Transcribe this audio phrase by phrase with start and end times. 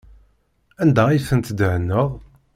[0.81, 2.09] Anda ay ten-tdehneḍ?